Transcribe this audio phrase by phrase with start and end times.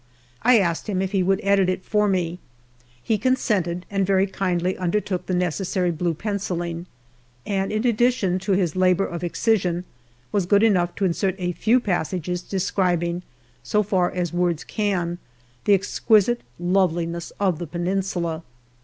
[0.41, 2.39] I asked him if he would edit it for me.
[3.03, 6.87] He consented, and very kindly undertook the necessary blue pencilling,
[7.45, 9.85] and in addition to his labour of excision
[10.31, 13.21] was good enough to insert a few passages describing,
[13.61, 15.19] so far as words can,
[15.65, 18.41] the exquisite loveliness of the Peninsula.